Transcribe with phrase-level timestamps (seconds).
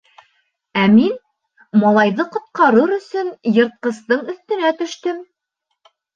[0.83, 1.11] Ә мин,
[1.83, 5.23] малайҙы ҡотҡарыр өсөн, йыртҡыстың өҫтөнә төштөм.